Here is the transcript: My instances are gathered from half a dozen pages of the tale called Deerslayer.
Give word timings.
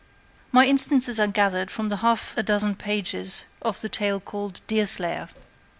My 0.51 0.65
instances 0.65 1.19
are 1.19 1.27
gathered 1.27 1.69
from 1.69 1.91
half 1.91 2.35
a 2.35 2.41
dozen 2.41 2.73
pages 2.75 3.45
of 3.61 3.81
the 3.81 3.87
tale 3.87 4.19
called 4.19 4.61
Deerslayer. 4.65 5.29